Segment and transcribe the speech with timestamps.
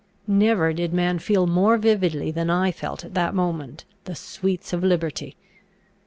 [0.25, 4.83] Never did man feel more vividly, than I felt at that moment, the sweets of
[4.83, 5.35] liberty.